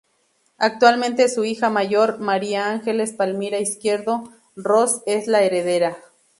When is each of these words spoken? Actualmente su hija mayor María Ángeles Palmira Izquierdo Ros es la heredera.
Actualmente 0.57 1.29
su 1.29 1.43
hija 1.45 1.69
mayor 1.69 2.17
María 2.17 2.71
Ángeles 2.71 3.13
Palmira 3.13 3.59
Izquierdo 3.59 4.31
Ros 4.55 5.03
es 5.05 5.27
la 5.27 5.43
heredera. 5.43 5.95